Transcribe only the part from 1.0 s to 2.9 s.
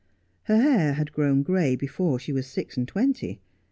grown gray before she was six and